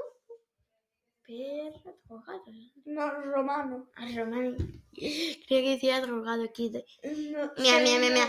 Perro 1.26 1.97
drogado. 2.09 2.45
No, 2.85 3.11
romano. 3.23 3.90
Ah, 3.97 4.06
Romani. 4.16 4.56
Creo 4.95 5.62
que 5.62 5.71
decía 5.71 6.00
drogado 6.00 6.45
aquí. 6.45 6.68
de- 6.71 6.85
No, 7.02 7.52
Mira, 7.59 7.78
mira, 7.80 7.99
mira, 7.99 8.14
mira. 8.14 8.28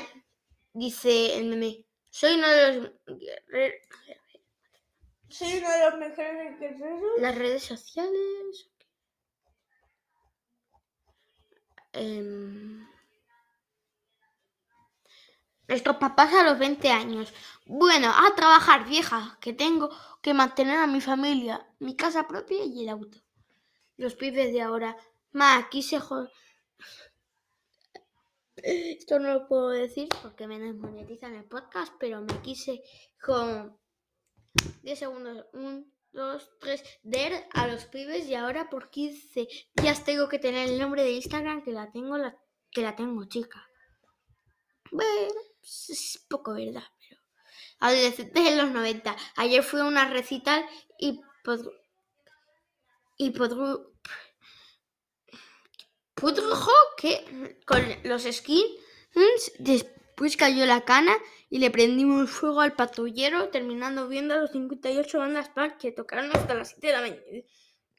Dice 0.74 1.38
el 1.38 1.46
meme. 1.46 1.86
Soy 2.10 2.34
uno 2.36 2.48
de 2.50 2.74
los. 2.74 2.92
Soy 5.30 5.58
uno 5.58 5.70
de 5.72 5.80
los 5.90 6.00
mejores 6.00 6.60
guerreros. 6.60 7.20
Las 7.20 7.36
redes 7.36 7.64
sociales. 7.64 8.70
Em, 11.94 12.67
Nuestros 15.68 15.98
papás 15.98 16.34
a 16.34 16.44
los 16.44 16.58
20 16.60 16.90
años. 16.90 17.34
Bueno, 17.66 18.10
a 18.10 18.34
trabajar, 18.36 18.88
vieja, 18.88 19.38
que 19.42 19.52
tengo 19.54 19.90
que 20.22 20.34
mantener 20.34 20.78
a 20.78 20.88
mi 20.88 21.02
familia, 21.02 21.68
mi 21.80 21.96
casa 21.96 22.28
propia 22.28 22.64
y 22.64 22.84
el 22.84 22.90
auto. 22.90 23.18
Los 23.98 24.16
pibes 24.16 24.54
de 24.54 24.62
ahora. 24.62 24.96
Ma, 25.32 25.58
aquí 25.58 25.84
se 25.84 26.00
Esto 28.56 29.20
no 29.20 29.34
lo 29.34 29.48
puedo 29.48 29.70
decir 29.70 30.08
porque 30.22 30.48
me 30.48 30.60
desmonetizan 30.60 31.36
el 31.36 31.44
podcast, 31.44 31.94
pero 32.00 32.22
me 32.22 32.42
quise 32.42 32.82
con 33.22 33.78
10 34.84 35.00
segundos. 35.00 35.46
1, 35.52 35.86
2, 36.14 36.50
3. 36.62 36.84
Der 37.04 37.48
a 37.54 37.68
los 37.68 37.86
pibes 37.86 38.28
y 38.28 38.36
ahora 38.36 38.70
por 38.70 38.90
15 38.90 39.48
días 39.76 40.06
tengo 40.06 40.30
que 40.30 40.40
tener 40.40 40.70
el 40.70 40.80
nombre 40.80 41.04
de 41.04 41.12
Instagram 41.12 41.62
que 41.64 41.72
la 41.72 41.92
tengo, 41.92 42.18
la, 42.18 42.38
que 42.72 42.82
la 42.82 42.96
tengo, 42.96 43.26
chica. 43.26 43.68
Bueno, 44.92 45.34
es 45.64 46.26
poco 46.30 46.54
verdad, 46.54 46.84
pero 47.00 47.22
Adolescentes 47.80 48.48
en 48.48 48.58
los 48.58 48.72
90. 48.72 49.16
Ayer 49.36 49.64
fui 49.64 49.80
a 49.82 49.86
una 49.86 50.08
recital 50.10 50.66
y 51.00 51.20
pod- 51.44 51.72
y 53.18 53.32
podru- 53.32 53.94
Pudrujo 56.16 56.72
que 56.98 57.60
con 57.66 57.82
los 58.04 58.24
skins 58.24 59.52
después 59.60 60.36
cayó 60.36 60.66
la 60.66 60.84
cana 60.84 61.16
y 61.50 61.60
le 61.60 61.70
prendimos 61.70 62.32
fuego 62.32 62.62
al 62.62 62.74
patrullero 62.76 63.50
terminando 63.50 64.08
viendo 64.08 64.34
a 64.34 64.38
los 64.38 64.52
58 64.52 65.20
bandas 65.20 65.50
punk 65.50 65.78
que 65.78 65.92
tocaron 65.92 66.36
hasta 66.36 66.56
las 66.56 66.70
7 66.70 66.88
de 66.88 66.94
la 66.94 67.02
mañana. 67.02 67.22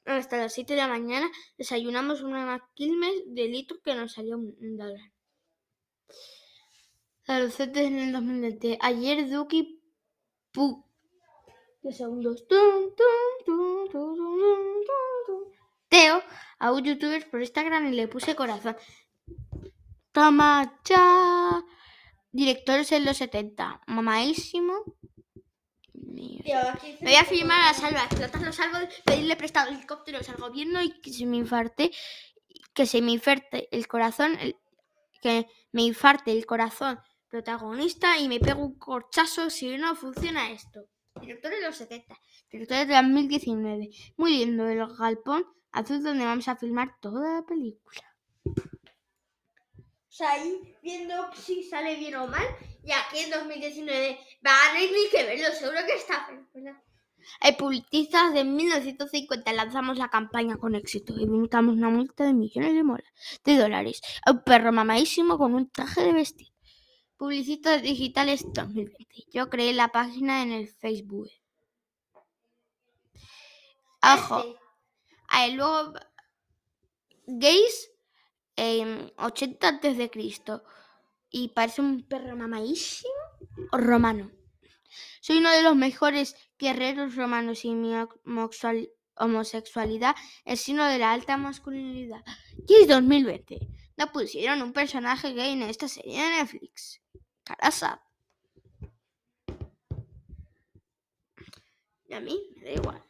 Hasta 0.04 0.36
las 0.38 0.52
7 0.54 0.72
de 0.74 0.80
la 0.80 0.88
mañana 0.88 1.30
desayunamos 1.56 2.22
una 2.22 2.68
quilmes 2.74 3.12
de 3.26 3.46
litro 3.46 3.78
que 3.84 3.94
nos 3.94 4.12
salió 4.14 4.36
un 4.36 4.76
dólar. 7.28 7.40
Adolescentes 7.40 7.86
en 7.86 7.98
el 7.98 8.12
2020. 8.12 8.78
Ayer 8.80 9.28
Duki 9.28 9.80
Pu. 10.52 10.84
De 11.82 11.92
segundos. 11.92 12.44
Teo 15.88 16.22
a 16.58 16.72
un 16.72 16.84
youtuber 16.84 17.30
por 17.30 17.40
Instagram 17.40 17.86
y 17.92 17.96
le 17.96 18.08
puse 18.08 18.34
corazón. 18.34 18.76
Toma 20.12 20.80
ya. 20.84 21.62
Directores 22.32 22.92
en 22.92 23.04
los 23.04 23.16
70. 23.16 23.82
Mamadísimo. 23.86 24.74
Mío. 25.94 26.40
Tío, 26.44 26.58
aquí 26.72 26.96
Me 27.00 27.10
voy 27.10 27.14
a 27.16 27.24
filmar 27.24 27.60
a 27.60 27.66
la 27.68 27.74
salva, 27.74 28.04
explotarlo, 28.04 28.52
salgo, 28.52 28.78
pedirle 29.04 29.36
prestado 29.36 29.70
helicópteros 29.70 30.28
al 30.28 30.36
gobierno 30.36 30.82
y 30.82 30.98
que 31.00 31.12
se 31.12 31.26
me 31.26 31.36
infarte, 31.36 31.90
que 32.74 32.86
se 32.86 33.00
me 33.02 33.12
inferte 33.12 33.68
el 33.76 33.86
corazón, 33.86 34.36
el- 34.40 34.56
que 35.20 35.46
me 35.72 35.82
infarte 35.82 36.32
el 36.32 36.46
corazón 36.46 36.98
protagonista 37.28 38.18
y 38.18 38.28
me 38.28 38.40
pego 38.40 38.64
un 38.64 38.78
corchazo 38.78 39.50
si 39.50 39.76
no 39.76 39.94
funciona 39.94 40.50
esto. 40.50 40.80
Director 41.20 41.50
de 41.50 41.60
los 41.62 41.76
70, 41.76 42.16
director 42.50 42.86
de 42.86 42.94
2019. 42.94 43.90
Muy 44.16 44.38
lindo 44.38 44.66
el 44.68 44.86
galpón 44.96 45.44
azul 45.72 46.02
donde 46.02 46.24
vamos 46.24 46.46
a 46.48 46.56
filmar 46.56 46.94
toda 47.00 47.34
la 47.40 47.42
película. 47.46 48.02
O 48.44 50.10
sea, 50.18 50.32
ahí 50.32 50.74
viendo 50.82 51.14
si 51.34 51.62
sale 51.62 51.96
bien 51.96 52.16
o 52.16 52.26
mal. 52.26 52.44
Y 52.84 52.90
aquí 52.92 53.18
en 53.24 53.30
2019 53.30 54.18
va 54.46 54.50
a 54.50 54.70
haber 54.70 54.90
ni 54.90 55.08
que 55.10 55.24
verlo, 55.24 55.54
seguro 55.54 55.78
que 55.86 55.94
está. 55.94 56.26
Hay 57.40 57.52
publicistas 57.56 58.32
de 58.32 58.44
1950 58.44 59.52
lanzamos 59.52 59.98
la 59.98 60.08
campaña 60.08 60.56
con 60.56 60.74
éxito 60.74 61.12
y 61.14 61.18
limitamos 61.26 61.74
una 61.74 61.90
multa 61.90 62.24
de 62.24 62.32
millones 62.32 62.74
de, 62.74 62.82
mola- 62.84 63.04
de 63.44 63.56
dólares 63.58 64.00
a 64.24 64.30
un 64.30 64.42
perro 64.44 64.72
mamadísimo 64.72 65.36
con 65.36 65.54
un 65.54 65.68
traje 65.70 66.02
de 66.04 66.12
vestir. 66.12 66.48
Publicistas 67.18 67.82
digitales 67.82 68.44
2020. 68.54 69.24
Yo 69.30 69.50
creé 69.50 69.74
la 69.74 69.88
página 69.88 70.42
en 70.42 70.52
el 70.52 70.68
Facebook. 70.68 71.28
Ajo. 74.00 74.38
Este, 74.38 74.68
Ah, 75.28 75.46
y 75.46 75.52
luego 75.54 75.92
gays 77.26 77.90
en 78.56 79.12
80 79.18 79.68
antes 79.68 79.98
de 79.98 80.10
Cristo 80.10 80.64
y 81.30 81.48
parece 81.48 81.82
un 81.82 82.02
perro 82.08 82.34
mamadísimo 82.34 83.12
romano. 83.70 84.30
Soy 85.20 85.38
uno 85.38 85.50
de 85.50 85.62
los 85.62 85.76
mejores 85.76 86.34
guerreros 86.58 87.14
romanos 87.14 87.64
y 87.66 87.74
mi 87.74 87.92
homosexualidad 89.16 90.16
es 90.46 90.62
signo 90.62 90.86
de 90.86 90.98
la 90.98 91.12
alta 91.12 91.36
masculinidad. 91.36 92.24
Y 92.66 92.74
es 92.74 92.88
2020. 92.88 93.68
No 93.98 94.10
pusieron 94.10 94.62
un 94.62 94.72
personaje 94.72 95.34
gay 95.34 95.52
en 95.52 95.62
esta 95.62 95.88
serie 95.88 96.22
de 96.22 96.30
Netflix. 96.30 97.02
Carasa. 97.48 98.02
Y 102.06 102.12
a 102.12 102.20
mí 102.20 102.38
me 102.56 102.64
da 102.64 102.72
igual. 102.72 103.02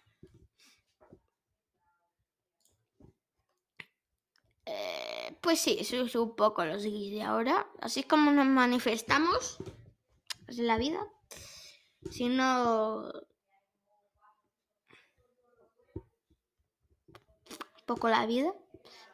Eh, 4.64 5.36
pues 5.40 5.60
sí, 5.60 5.76
eso 5.80 5.96
es 5.96 6.14
un 6.14 6.36
poco 6.36 6.64
los 6.64 6.84
gays 6.84 7.12
de 7.14 7.22
ahora. 7.22 7.66
Así 7.80 8.04
como 8.04 8.30
nos 8.30 8.46
manifestamos 8.46 9.58
en 10.46 10.66
la 10.68 10.78
vida. 10.78 11.04
Si 12.10 12.28
no. 12.28 13.10
Poco 17.86 18.08
la 18.08 18.24
vida. 18.26 18.54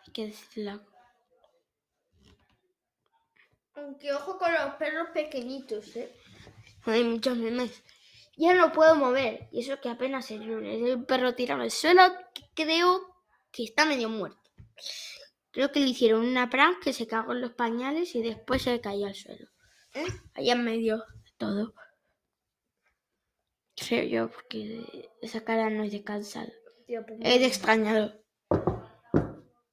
Hay 0.06 0.12
que 0.12 0.26
decirlo. 0.26 0.93
Aunque 3.76 4.12
ojo 4.12 4.38
con 4.38 4.52
los 4.52 4.74
perros 4.76 5.08
pequeñitos, 5.12 5.96
¿eh? 5.96 6.12
Hay 6.87 7.04
muchos 7.04 7.37
memes. 7.37 7.82
Ya 8.37 8.54
no 8.54 8.72
puedo 8.72 8.94
mover. 8.96 9.48
Y 9.52 9.60
eso 9.60 9.80
que 9.80 9.88
apenas 9.88 10.30
es 10.30 10.40
lunes. 10.40 10.80
Un 10.82 11.04
perro 11.06 11.34
tirado 11.34 11.62
al 11.62 11.70
suelo 11.70 12.02
creo 12.54 13.00
que 13.50 13.64
está 13.64 13.84
medio 13.84 14.08
muerto. 14.08 14.50
Creo 15.50 15.70
que 15.70 15.80
le 15.80 15.87
hicieron 15.87 16.26
una 16.26 16.50
prank 16.50 16.82
que 16.82 16.92
se 16.92 17.06
cagó 17.06 17.32
en 17.32 17.40
los 17.40 17.52
pañales 17.52 18.14
y 18.14 18.22
después 18.22 18.62
se 18.62 18.80
cayó 18.80 19.06
al 19.06 19.14
suelo. 19.14 19.48
¿Eh? 19.94 20.06
Allá 20.34 20.54
en 20.54 20.64
medio 20.64 20.98
de 20.98 21.32
todo. 21.37 21.74
Creo 23.76 24.04
yo, 24.04 24.30
porque 24.30 25.08
esa 25.22 25.44
cara 25.44 25.70
no 25.70 25.84
es 25.84 25.92
de 25.92 26.02
cansado. 26.02 26.52
Pues 26.87 27.20
Es 27.20 27.40
de 27.40 27.46
extrañado. 27.46 28.23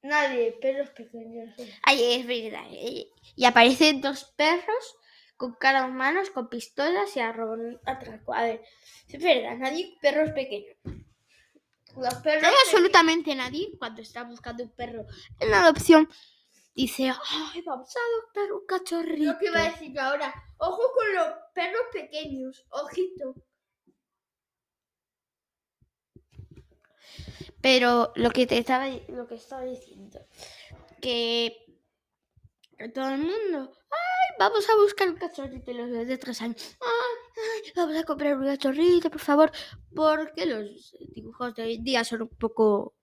Nadie, 0.02 0.52
perros 0.60 0.90
pequeños. 0.90 1.54
Ay, 1.82 2.14
es 2.14 2.26
verdad. 2.26 2.66
eh. 2.70 3.08
Y 3.36 3.44
aparecen 3.44 4.00
dos 4.00 4.24
perros 4.36 4.96
con 5.36 5.54
cara 5.54 5.84
humanos, 5.86 6.30
con 6.30 6.48
pistolas 6.48 7.16
y 7.16 7.20
a 7.20 7.32
robar 7.32 7.80
atraco. 7.86 8.34
A 8.34 8.42
ver, 8.42 8.62
es 9.08 9.22
verdad, 9.22 9.56
nadie 9.56 9.96
perros 10.00 10.30
pequeños. 10.32 10.76
Los 11.96 12.14
perros 12.16 12.42
No 12.42 12.48
hay 12.48 12.54
absolutamente 12.64 13.34
nadie 13.34 13.70
cuando 13.78 14.02
está 14.02 14.24
buscando 14.24 14.64
un 14.64 14.70
perro 14.70 15.04
en 15.38 15.50
la 15.50 15.60
adopción. 15.62 16.08
Dice, 16.74 17.10
ay, 17.10 17.62
vamos 17.62 17.94
a 17.94 18.00
adoptar 18.00 18.52
un 18.52 18.66
cachorrito. 18.66 19.32
Lo 19.32 19.38
que 19.38 19.46
iba 19.46 19.60
a 19.60 19.70
decir 19.70 20.00
ahora. 20.00 20.32
Ojo 20.56 20.82
con 20.94 21.14
los 21.14 21.26
perros 21.54 21.82
pequeños. 21.92 22.64
Ojito. 22.70 23.34
Pero 27.62 28.12
lo 28.16 28.30
que 28.30 28.46
te 28.46 28.58
estaba, 28.58 28.88
lo 29.08 29.26
que 29.26 29.36
estaba 29.36 29.64
diciendo, 29.64 30.20
que 31.00 31.64
todo 32.92 33.08
el 33.10 33.18
mundo, 33.18 33.72
ay, 33.90 34.36
vamos 34.38 34.68
a 34.68 34.76
buscar 34.76 35.08
un 35.08 35.16
cachorrito 35.16 35.70
y 35.70 35.74
los 35.74 35.90
bebés 35.90 36.08
de 36.08 36.18
tres 36.18 36.42
años, 36.42 36.76
ay, 36.80 37.32
ay, 37.64 37.72
vamos 37.76 37.96
a 37.96 38.04
comprar 38.04 38.36
un 38.36 38.46
cachorrito, 38.46 39.10
por 39.10 39.20
favor, 39.20 39.52
porque 39.94 40.44
los 40.46 40.92
dibujos 41.14 41.54
de 41.54 41.62
hoy 41.62 41.74
en 41.74 41.84
día 41.84 42.04
son 42.04 42.22
un 42.22 42.28
poco 42.30 42.96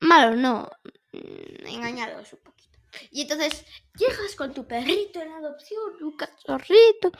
malos, 0.00 0.36
no, 0.36 0.70
mm, 1.12 1.66
engañados 1.66 2.32
un 2.34 2.40
poquito. 2.40 2.78
Y 3.10 3.22
entonces 3.22 3.64
llegas 3.96 4.34
con 4.36 4.52
tu 4.52 4.66
perrito 4.66 5.20
en 5.20 5.32
adopción, 5.32 6.02
un 6.02 6.16
cachorrito, 6.16 7.10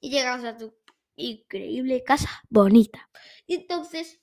y 0.00 0.10
llegas 0.10 0.44
a 0.44 0.56
tu 0.56 0.74
increíble 1.16 2.02
casa 2.02 2.42
bonita. 2.48 3.08
Y 3.46 3.54
entonces 3.54 4.20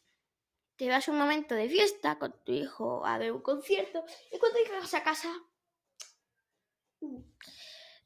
te 0.78 0.90
vas 0.90 1.08
a 1.08 1.12
un 1.12 1.18
momento 1.18 1.56
de 1.56 1.70
fiesta 1.70 2.18
con 2.20 2.34
tu 2.44 2.52
hijo 2.52 3.06
a 3.06 3.18
ver 3.18 3.32
un 3.32 3.42
concierto 3.42 4.04
y 4.32 4.38
cuando 4.40 4.60
llegas 4.60 4.94
a 4.94 5.04
casa 5.04 5.30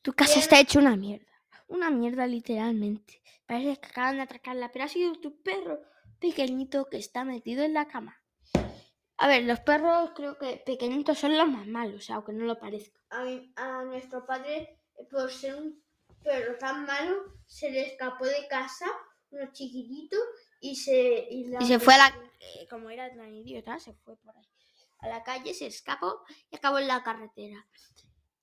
tu 0.01 0.13
casa 0.13 0.33
Bien. 0.33 0.43
está 0.43 0.59
hecha 0.59 0.79
una 0.79 0.95
mierda. 0.95 1.25
una 1.67 1.89
mierda 1.89 2.25
literalmente. 2.27 3.21
Parece 3.45 3.79
que 3.79 3.87
acaban 3.87 4.17
de 4.17 4.21
atracarla 4.23 4.71
pero 4.71 4.85
ha 4.85 4.87
sido 4.87 5.13
tu 5.19 5.41
perro 5.41 5.81
pequeñito 6.19 6.85
que 6.89 6.97
está 6.97 7.23
metido 7.23 7.63
en 7.63 7.73
la 7.73 7.87
cama. 7.87 8.21
A 9.17 9.27
ver 9.27 9.43
los 9.43 9.59
perros 9.61 10.11
creo 10.15 10.37
que 10.37 10.61
pequeñitos 10.65 11.17
son 11.19 11.37
los 11.37 11.47
más 11.47 11.67
malos 11.67 12.09
aunque 12.09 12.33
no 12.33 12.45
lo 12.45 12.59
parezca. 12.59 12.99
A, 13.09 13.23
mi- 13.23 13.51
a 13.55 13.83
nuestro 13.83 14.25
padre, 14.25 14.79
por 15.11 15.31
ser 15.31 15.55
un 15.55 15.83
perro 16.23 16.57
tan 16.57 16.85
malo, 16.85 17.23
se 17.47 17.69
le 17.71 17.81
escapó 17.87 18.25
de 18.25 18.47
casa, 18.49 18.85
uno 19.31 19.51
chiquitito, 19.51 20.17
y 20.61 20.75
se... 20.75 21.27
Y, 21.29 21.45
la 21.45 21.61
y 21.61 21.67
se 21.67 21.79
fue 21.79 21.95
a 21.95 21.97
la 21.97 22.07
eh, 22.39 22.67
como 22.69 22.89
era 22.89 23.09
tan 23.13 23.33
idiota 23.33 23.79
se 23.79 23.93
fue 23.93 24.15
por 24.17 24.35
ahí 24.35 24.45
a 24.99 25.09
la 25.09 25.23
calle 25.23 25.53
se 25.53 25.67
escapó 25.67 26.23
y 26.49 26.55
acabó 26.55 26.79
en 26.79 26.87
la 26.87 27.03
carretera 27.03 27.65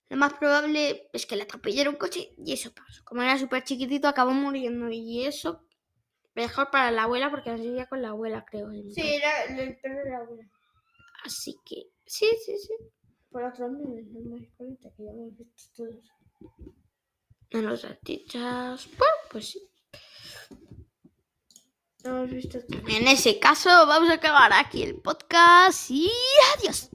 lo 0.09 0.17
más 0.17 0.35
probable 0.35 1.09
es 1.13 1.27
que 1.27 1.37
le 1.37 1.43
atropellara 1.43 1.91
un 1.91 1.97
coche 1.97 2.33
y 2.39 2.53
eso 2.53 2.73
pasó. 2.73 3.03
Como 3.05 3.23
era 3.23 3.37
súper 3.39 3.65
chiquitito, 3.65 4.07
acabó 4.07 4.31
muriendo. 4.31 4.89
Y 4.89 5.25
eso, 5.25 5.67
mejor 6.35 6.71
para 6.71 6.93
la 6.93 7.05
abuela, 7.05 7.31
porque 7.31 7.51
así 7.51 7.65
vivía 7.65 7.87
con 7.87 8.03
la 8.03 8.11
abuela, 8.11 8.45
creo. 8.45 8.71
Sí, 8.71 8.79
entonces. 8.79 9.05
era 9.05 9.45
el 9.45 9.77
perro 9.79 10.05
de 10.05 10.11
la 10.11 10.19
abuela. 10.19 10.51
Así 11.25 11.57
que, 11.65 11.91
sí, 12.07 12.27
sí, 12.45 12.57
sí. 12.57 12.75
Por 13.31 13.43
memes, 13.59 14.07
no 14.07 14.21
me 14.21 14.49
cuenta 14.51 14.89
que 14.97 15.05
ya 15.05 15.11
hemos 15.11 15.37
visto 15.37 15.71
todos. 15.77 16.05
En 17.51 17.67
los 17.67 17.81
salchichas. 17.81 18.89
Bueno, 18.97 19.15
pues 19.31 19.51
sí. 19.51 19.71
En 22.89 23.09
ese 23.09 23.39
caso, 23.39 23.69
vamos 23.87 24.11
a 24.11 24.15
acabar 24.15 24.53
aquí 24.53 24.83
el 24.83 24.97
podcast 24.97 25.91
y 25.91 26.11
adiós. 26.59 26.91